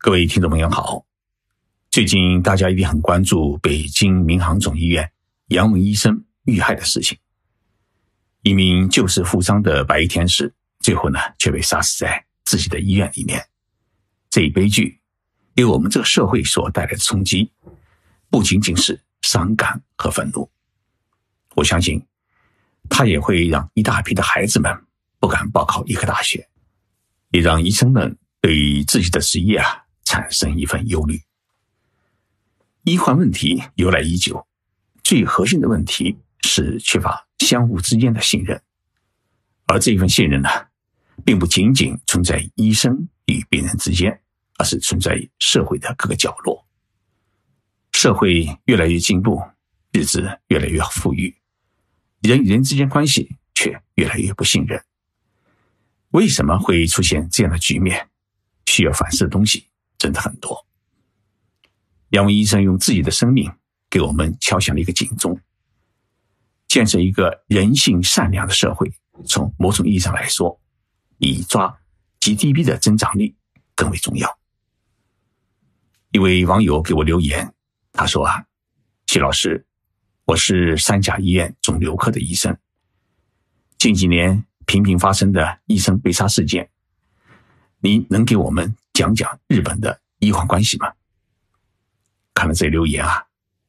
[0.00, 1.04] 各位听众朋友好，
[1.90, 5.10] 最近大家一定很关注北京民航总医院
[5.48, 7.18] 杨文医生遇害的事情。
[8.42, 13.44] 一名救死扶伤的白衣天使，最后呢却被杀死在自己的医院里面。
[14.30, 15.00] 这一悲剧
[15.56, 17.50] 给我们这个社会所带来的冲击，
[18.30, 20.48] 不仅仅是伤感和愤怒，
[21.56, 22.00] 我相信，
[22.88, 24.72] 他也会让一大批的孩子们
[25.18, 26.48] 不敢报考医科大学，
[27.30, 29.86] 也让医生们对于自己的职业啊。
[30.08, 31.20] 产生一份忧虑。
[32.84, 34.48] 医患问题由来已久，
[35.04, 38.62] 最核心的问题是缺乏相互之间的信任，
[39.66, 40.48] 而这一份信任呢，
[41.26, 44.18] 并不仅仅存在医生与病人之间，
[44.56, 46.66] 而是存在于社会的各个角落。
[47.92, 49.42] 社会越来越进步，
[49.92, 51.36] 日子越来越富裕，
[52.22, 54.82] 人与人之间关系却越来越不信任。
[56.12, 58.08] 为什么会出现这样的局面？
[58.64, 59.67] 需要反思的东西。
[59.98, 60.66] 真的很多。
[62.10, 63.52] 杨文医生用自己的生命
[63.90, 65.38] 给我们敲响了一个警钟。
[66.66, 68.92] 建设一个人性善良的社会，
[69.26, 70.60] 从某种意义上来说，
[71.18, 71.78] 比抓
[72.20, 73.34] GDP 的增长率
[73.74, 74.38] 更为重要。
[76.12, 77.54] 一位网友给我留言，
[77.92, 78.44] 他说：“啊，
[79.06, 79.66] 谢老师，
[80.26, 82.56] 我是三甲医院肿瘤科的医生。
[83.78, 86.70] 近几年频频发生的医生被杀事件，
[87.80, 90.92] 您能给我们？”讲讲日本的医患关系吗？
[92.34, 93.24] 看了这留言啊，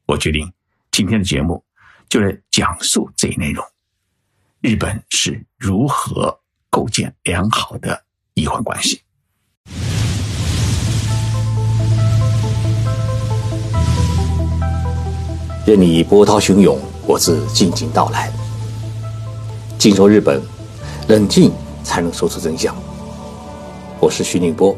[0.06, 0.52] 我决定
[0.90, 1.62] 今天的节目
[2.08, 3.64] 就来讲述这一内容：
[4.60, 6.36] 日本是如何
[6.68, 8.02] 构建良好的
[8.34, 9.02] 医患关系。
[15.64, 18.32] 任你波涛汹涌，我自静静到来。
[19.78, 20.42] 静说日本，
[21.06, 21.52] 冷静
[21.84, 22.74] 才能说出真相。
[24.00, 24.76] 我是徐宁波。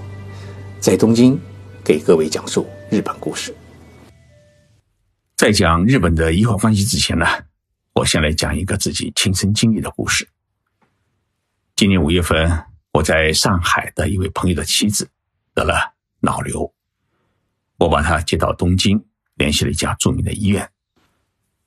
[0.83, 1.39] 在东京，
[1.85, 3.55] 给各位讲述日本故事。
[5.37, 7.25] 在讲日本的医患关系之前呢，
[7.95, 10.29] 我先来讲一个自己亲身经历的故事。
[11.77, 12.65] 今年五月份，
[12.95, 15.09] 我在上海的一位朋友的妻子
[15.55, 16.75] 得了脑瘤，
[17.79, 19.01] 我把她接到东京，
[19.37, 20.69] 联系了一家著名的医院。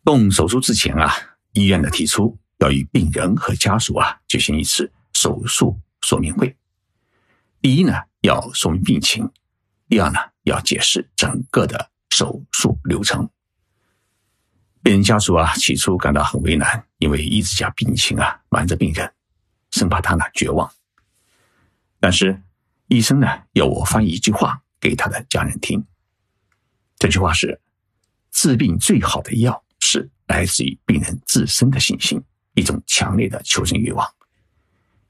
[0.04, 1.10] 动手术之前啊，
[1.54, 6.54] 医院呢提出要与病人和家属啊举行一次手术说明会。
[7.62, 7.94] 第一呢。
[8.26, 9.30] 要说明病情，
[9.88, 13.30] 第二呢，要解释整个的手术流程。
[14.82, 19.14] 病人家属啊，起初感到很为难，因为一直将病情啊瞒着病人，
[19.72, 20.68] 生怕他呢绝望。
[22.00, 22.42] 但是
[22.88, 25.86] 医生呢要我翻译一句话给他的家人听，
[26.98, 27.62] 这句话是：
[28.32, 32.20] 治病最好的药是来自于病人自身的信心，
[32.56, 34.08] 一种强烈的求生欲望。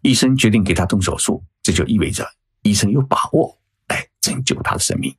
[0.01, 2.29] 医生决定给他动手术，这就意味着。
[2.65, 3.55] 医生有把握
[3.87, 5.15] 来拯救他的生命。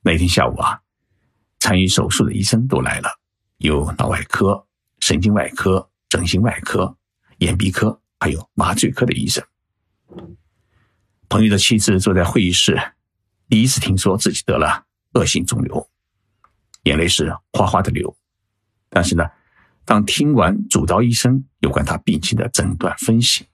[0.00, 0.80] 那天下午啊，
[1.60, 3.10] 参与手术的医生都来了，
[3.58, 4.66] 有脑外科、
[5.00, 6.96] 神经外科、整形外科、
[7.40, 9.46] 眼鼻科，还有麻醉科的医生。
[11.28, 12.80] 朋友的妻子坐在会议室，
[13.50, 15.90] 第一次听说自己得了恶性肿瘤，
[16.84, 18.16] 眼泪是哗哗的流。
[18.88, 19.22] 但是呢，
[19.84, 23.46] 当听完主刀医生有关他病情的诊断分析，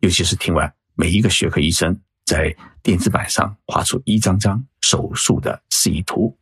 [0.00, 0.75] 尤其是听完。
[0.98, 6.34] 每一个学科医生在电子板上画出一张张手术的示意图，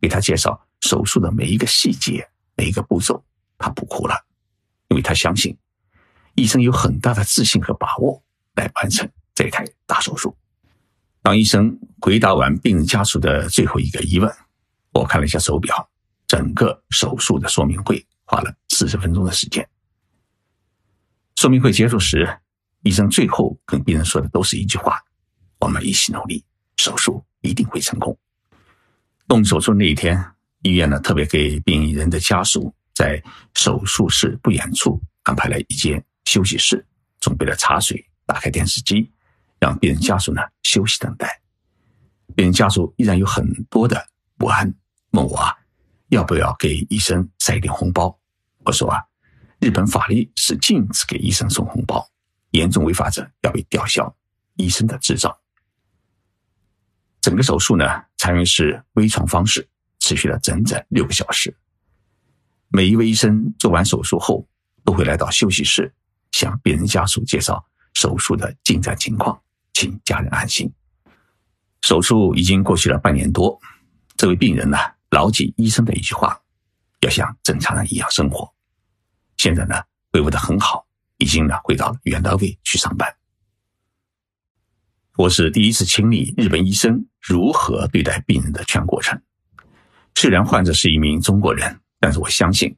[0.00, 3.22] 给他介绍手术的每一个细节、每一个步骤，
[3.58, 4.14] 他不哭了，
[4.88, 5.56] 因为他相信
[6.36, 8.22] 医生有很大的自信和把握
[8.54, 10.36] 来完成这台大手术。
[11.20, 14.32] 当医生回答完病人家属的最后一个疑问，
[14.92, 15.90] 我看了一下手表，
[16.28, 19.68] 整个手术的说明会花了四十分钟的时间。
[21.34, 22.38] 说明会结束时。
[22.86, 25.02] 医生最后跟病人说的都是一句话
[25.58, 26.44] ：“我们一起努力，
[26.76, 28.16] 手术一定会成功。”
[29.26, 30.24] 动手术那一天，
[30.62, 33.20] 医院呢特别给病人的家属在
[33.54, 36.86] 手术室不远处安排了一间休息室，
[37.18, 39.10] 准备了茶水，打开电视机，
[39.58, 41.40] 让病人家属呢休息等待。
[42.36, 44.00] 病人家属依然有很多的
[44.38, 44.72] 不安，
[45.10, 45.52] 问我啊，
[46.10, 48.16] 要不要给医生塞一点红包？
[48.64, 49.02] 我说啊，
[49.58, 52.08] 日本法律是禁止给医生送红包。
[52.56, 54.16] 严重违法者要被吊销
[54.54, 55.38] 医生的执照。
[57.20, 57.84] 整个手术呢，
[58.16, 59.68] 采用是微创方式，
[59.98, 61.54] 持续了整整六个小时。
[62.68, 64.48] 每一位医生做完手术后，
[64.84, 65.92] 都会来到休息室，
[66.32, 67.64] 向病人家属介绍
[67.94, 69.40] 手术的进展情况，
[69.74, 70.72] 请家人安心。
[71.82, 73.60] 手术已经过去了半年多，
[74.16, 74.78] 这位病人呢，
[75.10, 76.40] 牢记医生的一句话，
[77.00, 78.50] 要像正常人一样生活。
[79.36, 79.74] 现在呢，
[80.12, 80.85] 恢复的很好。
[81.18, 83.14] 已经呢回到原单位去上班。
[85.16, 89.20] 我是第一次亲历日本医生如何对待病人的全过程。
[90.14, 92.76] 虽然患者是一名中国人，但是我相信，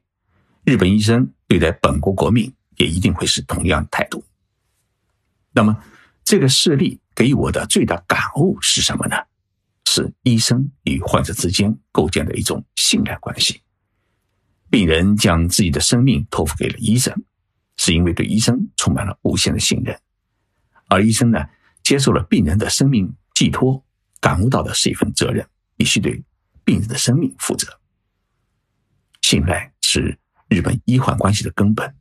[0.63, 4.23] 日本医生对待本国国民也一定会是同样的态度。
[5.51, 5.75] 那么，
[6.23, 9.15] 这个事例给予我的最大感悟是什么呢？
[9.85, 13.61] 是医生与患者之间构建的一种信赖关系。
[14.69, 17.23] 病人将自己的生命托付给了医生，
[17.79, 19.97] 是因为对医生充满了无限的信任，
[20.89, 21.39] 而医生呢？
[21.81, 23.83] 接受了病人的生命寄托，
[24.19, 25.47] 感悟到的是一份责任，
[25.77, 26.21] 必须对
[26.65, 27.79] 病人的生命负责。
[29.21, 31.95] 信赖是日本医患关系的根本，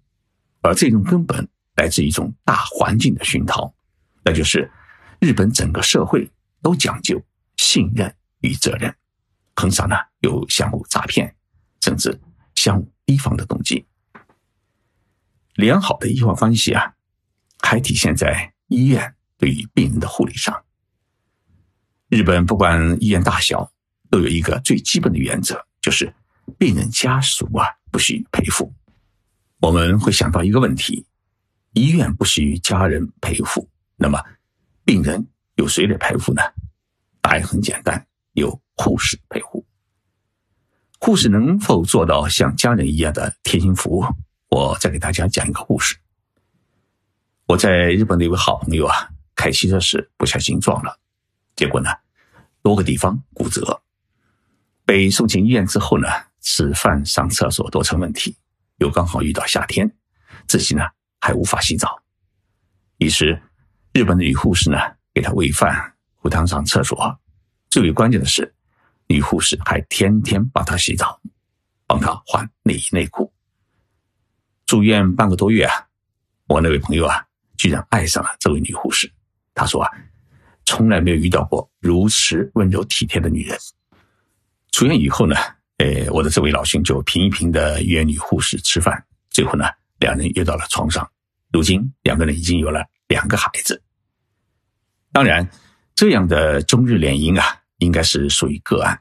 [0.63, 3.73] 而这种根本来自一种大环境的熏陶，
[4.25, 4.71] 那就是
[5.21, 6.29] 日本整个社会
[6.61, 7.23] 都讲究
[7.57, 8.95] 信任与责任，
[9.55, 11.35] 很少呢有相互诈骗，
[11.81, 12.21] 甚至
[12.57, 13.87] 相互提防的动机。
[15.59, 16.95] 良好的医患关系啊，
[17.61, 19.13] 还体现在医院。
[19.37, 20.65] 对于病人的护理上，
[22.09, 23.73] 日本不管医院大小，
[24.11, 26.13] 都有一个最基本的原则，就是
[26.59, 28.73] 病人家属啊不许赔付。
[29.61, 31.07] 我们会想到一个问题：
[31.73, 34.21] 医院不许家人赔付，那么
[34.85, 36.43] 病人由谁来赔付呢？
[37.21, 39.65] 答案很简单，由护士赔付。
[41.01, 44.05] 护士能否做到像家人一样的贴心服务？
[44.49, 45.97] 我再给大家讲一个故事。
[47.47, 49.09] 我在日本的一位好朋友啊。
[49.41, 50.99] 开汽车时不小心撞了，
[51.55, 51.89] 结果呢，
[52.61, 53.81] 多个地方骨折。
[54.85, 56.09] 被送进医院之后呢，
[56.41, 58.37] 吃饭、上厕所都成问题，
[58.79, 59.89] 又刚好遇到夏天，
[60.49, 60.83] 自己呢
[61.21, 62.03] 还无法洗澡。
[62.97, 63.41] 于是，
[63.93, 64.77] 日本的女护士呢
[65.15, 67.17] 给他喂饭、扶他上厕所。
[67.71, 68.53] 最为关键的是，
[69.07, 71.21] 女护士还天天帮他洗澡，
[71.87, 73.33] 帮他换内衣内裤。
[74.69, 75.73] 住院半个多月啊，
[76.47, 77.25] 我那位朋友啊，
[77.57, 79.11] 居然爱上了这位女护士。
[79.55, 79.91] 他说啊，
[80.67, 83.59] 从来没有遇到过如此温柔体贴的女人。
[84.71, 85.35] 出院以后呢，
[85.79, 89.65] 呃，我的这位老兄就频频的约女护士吃饭，最后呢，
[90.01, 91.11] 两人约到了床上。
[91.51, 93.83] 如今两个人已经有了两个孩子。
[95.13, 95.49] 当然，
[95.95, 99.01] 这样的中日联姻啊，应该是属于个案，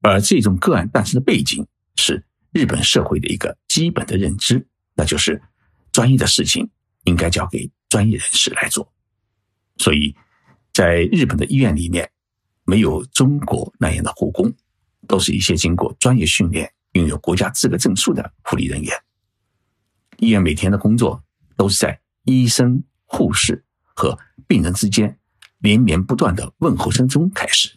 [0.00, 1.66] 而这种个案诞生的背景
[1.96, 4.66] 是日本社会的一个基本的认知，
[5.02, 5.42] 那就是
[5.90, 6.70] 专业的事情
[7.06, 8.92] 应该交给专业人士来做。
[9.78, 10.14] 所以，
[10.72, 12.08] 在日本的医院里面，
[12.64, 14.54] 没有中国那样的护工，
[15.08, 18.96] 都是一些经过专业训练、拥有国家资格证书的护理人员。
[20.18, 21.20] 医院每天的工作
[21.56, 24.16] 都是在医生、护士和
[24.46, 25.18] 病人之间
[25.58, 27.76] 连绵不断的问候声中开始，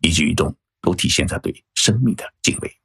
[0.00, 2.78] 一举一动都体现着对生命的敬畏。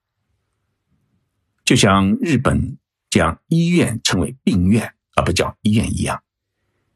[1.63, 2.77] 就像日本
[3.09, 6.23] 将医院称为病院而不叫医院一样，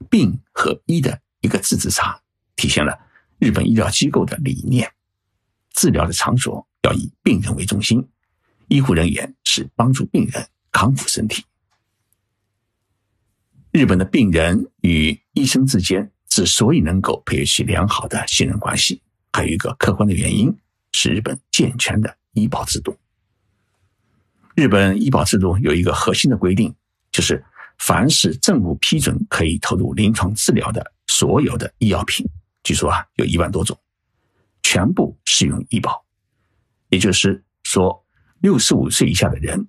[0.10, 1.22] 病和医的。
[1.44, 2.22] 一个字之差，
[2.56, 3.00] 体现了
[3.40, 4.92] 日本医疗机构的理念：
[5.74, 8.08] 治疗的场所要以病人为中心，
[8.68, 11.44] 医护人员是帮助病人康复身体。
[13.72, 19.02] 日本的病人与医生之间之所以能够培育起良好的信任关系，
[19.34, 20.56] 还有一个客观的原因
[20.92, 22.96] 是日本健全的医保制度。
[24.62, 26.72] 日本医保制度有一个核心的规定，
[27.12, 27.44] 就是
[27.80, 30.94] 凡是政府批准可以投入临床治疗的。
[31.08, 32.24] 所有的医药品，
[32.64, 33.76] 据说啊有一万多种，
[34.62, 36.06] 全部适用医保。
[36.90, 38.06] 也就是说，
[38.42, 39.68] 六十五岁以下的人，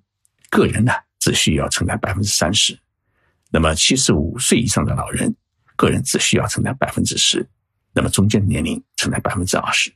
[0.51, 2.75] 个人呢只需要承担百分之三十；
[3.49, 5.35] 那么七十五岁以上的老人，
[5.75, 7.41] 个人只需要承担百分之十；
[7.95, 9.91] 那么中间年龄承担百分之二十。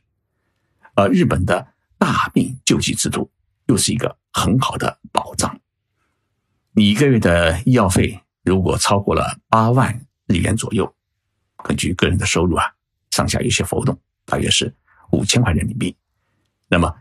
[0.96, 1.64] 而日本的
[1.98, 3.30] 大病救济制度
[3.66, 5.60] 又是一个很好的保障。
[6.72, 10.94] 你一个月的医药费如果超过了八万日元左右。
[11.64, 12.64] 根据个人的收入啊，
[13.10, 14.72] 上下有些浮动，大约是
[15.10, 15.94] 五千块人民币。
[16.68, 16.94] 那么，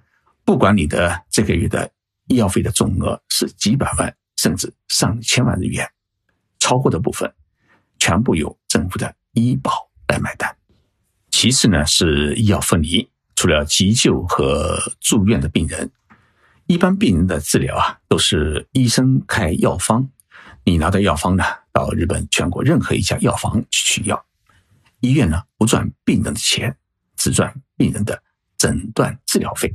[0.44, 1.92] 不管你的这个月的
[2.26, 5.88] 医药费的总额是几百万，甚至上千万日元，
[6.58, 7.32] 超过的部分
[8.00, 10.58] 全部由政府的医保来买单。
[11.30, 15.92] 其次呢，是医药分离，除了急救和住院的病人，
[16.68, 20.10] 一般病人的治疗啊，都是医生开药方，
[20.66, 24.26] 你拿到药方呢，到日本全国任何一家药房去取药。
[25.00, 26.76] 医院呢不赚病人的钱，
[27.16, 28.22] 只赚病人的
[28.58, 29.74] 诊断治疗费。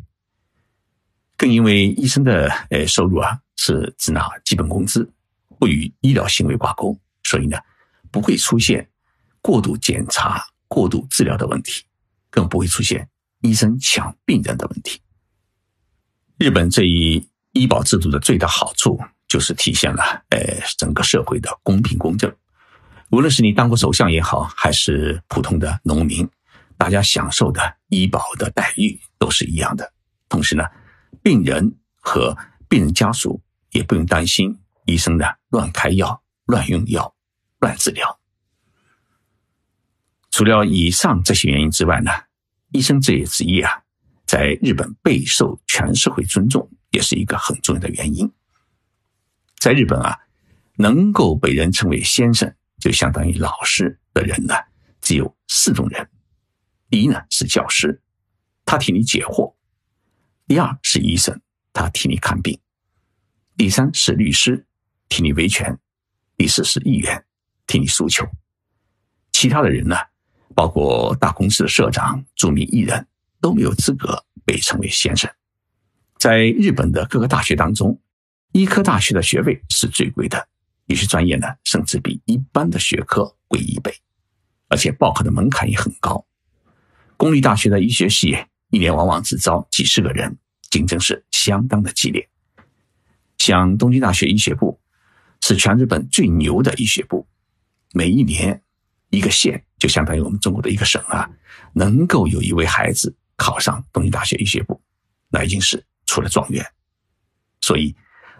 [1.34, 5.10] 更因为医生的呃收入啊是只拿基本工资，
[5.58, 7.56] 不与医疗行为挂钩，所以呢
[8.10, 8.86] 不会出现
[9.40, 11.84] 过度检查、过度治疗的问题，
[12.28, 13.08] 更不会出现
[13.40, 15.00] 医生抢病人的问题。
[16.38, 18.98] 日本这一医保制度的最大好处
[19.28, 20.38] 就是体现了呃
[20.76, 22.32] 整个社会的公平公正。
[23.10, 26.28] 无论是你当过首相也好，还是普通的农民，
[26.78, 29.92] 大家享受的医保的待遇都是一样的。
[30.28, 30.64] 同时呢，
[31.22, 32.36] 病人和
[32.68, 37.14] 病人家属也不用担心医生呢乱开药、乱用药、
[37.60, 38.18] 乱治疗。
[40.30, 42.10] 除了以上这些原因之外呢，
[42.72, 43.81] 医生这一职业啊，
[44.32, 48.32] 在日本备受全社会尊重，也是一个很重要的原因。
[49.58, 50.18] 在日本啊，
[50.76, 54.54] 能够被人称为先生，就相当于老师的人呢，
[55.02, 56.08] 只有四种人：
[56.88, 58.00] 第一呢是教师，
[58.64, 59.54] 他替你解惑；
[60.46, 61.38] 第二是医生，
[61.74, 62.58] 他替你看病；
[63.58, 64.66] 第三是律师，
[65.10, 65.76] 替你维权；
[66.38, 67.22] 第四是议员，
[67.66, 68.26] 替你诉求。
[69.30, 69.94] 其他的人呢？
[70.54, 73.06] 包括大公司的社长、著名艺人，
[73.42, 75.30] 都没有资格被称为先生。
[76.18, 78.00] 在日本的各个大学当中，
[78.52, 80.48] 医科大学的学位是最贵的，
[80.86, 83.92] 有些专业呢甚至比一般的学科贵一倍，
[84.68, 86.24] 而且报考的门槛也很高。
[87.16, 88.36] 公立大学的医学系
[88.70, 90.38] 一年往往只招几十个人，
[90.70, 92.28] 竞争是相当的激烈。
[93.38, 94.80] 像东京大学医学部
[95.40, 97.26] 是全日本最牛的医学部，
[97.92, 98.62] 每一年。
[99.14, 101.28] 一个县就相当于我们中国的一个省啊，
[101.74, 104.80] 能够有一位孩子考上东京大学医学部，
[105.28, 106.64] 那已经是出了状元。
[107.60, 107.92] 所以，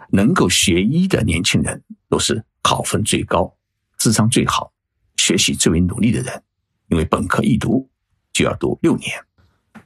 [0.09, 3.53] 能够学医的年轻人都是考分最高、
[3.97, 4.71] 智商最好、
[5.17, 6.41] 学习最为努力的人。
[6.87, 7.89] 因为本科一读
[8.31, 9.11] 就要读六年。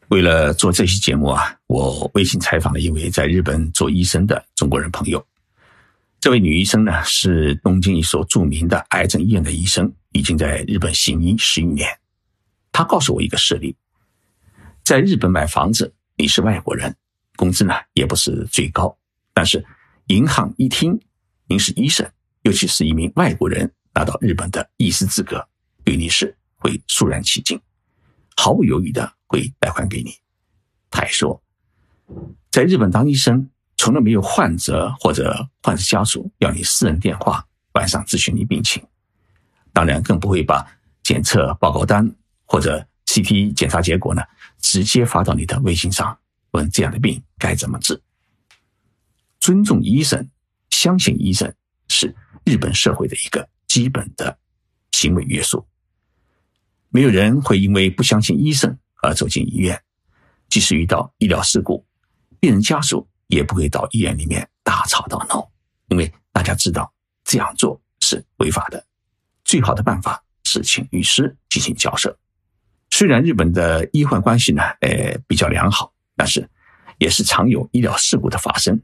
[0.09, 5.25] 为了做这期节目啊，我微信采访了一位在日本做医生的中国人朋友。
[6.19, 9.91] 这位女医生呢，是东京一所著名的癌症医院的医生。
[10.13, 11.87] 已经在日本行医十余年，
[12.71, 13.75] 她告诉我一个事例：
[14.87, 16.95] 在日本买房子，你是外国人，
[17.35, 18.97] 工资呢也不是最高，
[19.33, 19.61] 但是
[20.05, 20.97] 银行一听
[21.45, 22.09] 您是医生，
[22.43, 25.45] 尤其是一名外国人拿到日本的医师资格，
[25.83, 27.59] 对你是会肃然起敬，
[28.37, 30.13] 毫不犹豫的会贷款给你。
[30.89, 31.43] 他还说，
[32.49, 38.81] 在日本当医生，从来没有患者或者患者家属要你私人电话晚上咨询你病情。
[39.73, 40.65] 当然，更不会把
[41.03, 42.09] 检测报告单
[42.45, 44.21] 或者 CT 检查结果呢，
[44.59, 46.17] 直接发到你的微信上，
[46.51, 48.01] 问这样的病该怎么治。
[49.39, 50.29] 尊重医生，
[50.69, 51.53] 相信医生，
[51.87, 54.37] 是日本社会的一个基本的
[54.91, 55.65] 行为约束。
[56.89, 59.81] 没有人会因为不相信医生而走进医院，
[60.49, 61.85] 即使遇到医疗事故，
[62.39, 65.49] 病人家属也不会到医院里面大吵大闹，
[65.89, 66.91] 因为大家知道
[67.23, 68.85] 这样做是违法的。
[69.43, 72.17] 最好的办法是请律师进行交涉。
[72.89, 76.49] 虽然日本的医患关系呢，呃，比较良好，但是
[76.97, 78.81] 也是常有医疗事故的发生。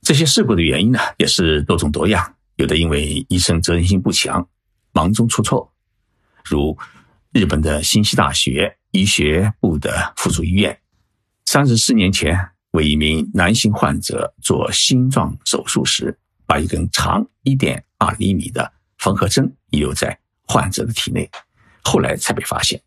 [0.00, 2.34] 这些事故的原因呢，也是多种多样。
[2.56, 4.46] 有的因为医生责任心不强，
[4.92, 5.72] 忙中出错，
[6.44, 6.76] 如
[7.32, 10.78] 日本的新西大学医学部的附属医院，
[11.46, 12.38] 三十四年前
[12.72, 19.52] 为一名男性患者做心脏手术时，把一根长一点二厘米的缝合针。
[19.70, 21.28] 遗留在患者的体内，
[21.82, 22.78] 后来才被发现。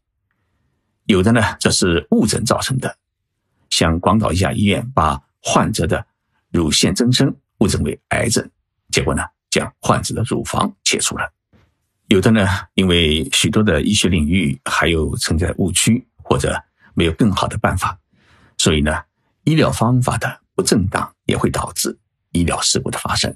[1.06, 2.98] 有的呢，这是误诊造成的，
[3.70, 6.06] 像广岛一家医院把患者的
[6.52, 8.50] 乳腺增生误诊为癌症，
[8.90, 11.32] 结果呢，将患者的乳房切除了。
[12.08, 16.60] 有的呢，因为许多的医学领域还有存在误区或者
[16.94, 18.00] 没有更好的办法，
[18.58, 19.04] 所以呢，
[19.44, 21.98] 医疗方法的不正当也会导致
[22.32, 23.36] 医疗事故的发生。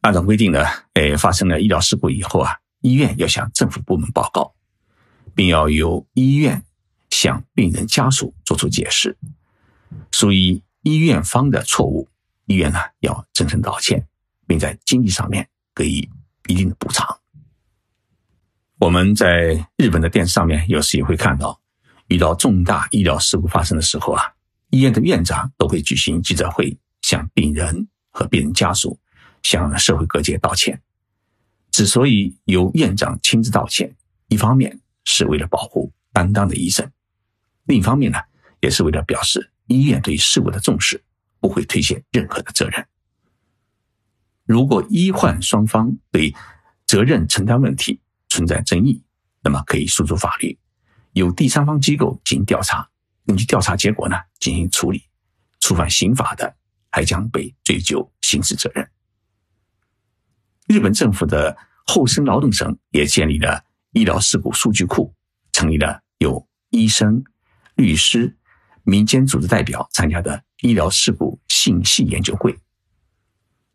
[0.00, 4.52] 按照规定呢，诶，发生了医疗事故以后啊，医院要向政府部门报告，
[5.34, 6.64] 并要由医院
[7.10, 9.16] 向病人家属作出解释。
[10.10, 12.08] 属于医院方的错误，
[12.46, 14.06] 医院呢要真诚道歉，
[14.46, 16.08] 并在经济上面给予
[16.48, 17.06] 一定的补偿。
[18.78, 21.60] 我们在日本的电视上面有时也会看到，
[22.08, 24.22] 遇到重大医疗事故发生的时候啊，
[24.70, 28.98] 医院的院长都会举行记者会，向病人和病人家属。
[29.44, 30.80] 向社会各界道歉。
[31.72, 33.96] 之所以由院长亲自道歉，
[34.28, 36.90] 一方面是为了保护担当的医生，
[37.64, 38.18] 另一方面呢，
[38.60, 41.02] 也是为了表示医院对事故的重视，
[41.40, 42.86] 不会推卸任何的责任。
[44.44, 46.34] 如果医患双方对
[46.86, 49.02] 责任承担问题存在争议，
[49.42, 50.58] 那么可以诉诸法律，
[51.12, 52.88] 由第三方机构进行调查，
[53.24, 55.02] 根据调查结果呢进行处理。
[55.60, 56.56] 触犯刑法的，
[56.90, 58.90] 还将被追究刑事责任。
[60.66, 61.56] 日本政府的
[61.86, 65.14] 厚生劳动省也建立了医疗事故数据库，
[65.52, 67.22] 成立了有医生、
[67.74, 68.34] 律师、
[68.84, 72.58] 民间组织代表参加的医疗事故信息研究会。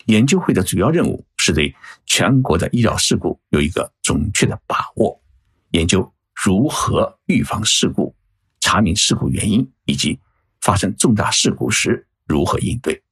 [0.08, 1.76] 研究会的主要任务是对
[2.08, 5.22] 全国的医疗事故有一个准确的把握，
[5.70, 8.16] 研究如何预防事故、
[8.60, 10.20] 查明事故原因以及
[10.62, 13.04] 发生重大事故时如何应对。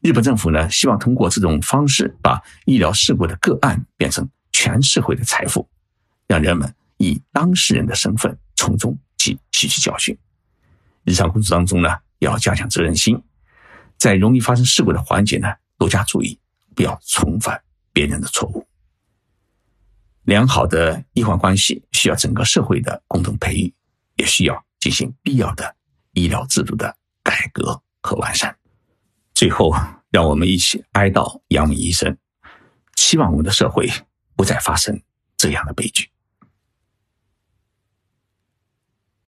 [0.00, 5.68] 日本政府呢，希望通过这种方式，把医疗事故的个案变成全社会的财富，
[6.26, 10.16] 让人们以当事人的身份从中去吸取教训。
[11.04, 13.22] 日常工作当中呢，要加强责任心，
[13.98, 15.46] 在容易发生事故的环节呢，
[15.76, 16.40] 多加注意，
[16.74, 18.66] 不要重犯别人的错误。
[20.22, 23.74] 良好的医患关系需要整个社会的共同培育，
[24.14, 25.76] 也需要进行必要的
[26.14, 28.56] 医疗制度的改革和完善。
[29.34, 29.70] 最后，
[30.08, 32.16] 让我们一起哀悼杨敏医生，
[32.96, 33.86] 希望我们的社会
[34.36, 35.00] 不再发生
[35.36, 36.10] 这样的悲剧。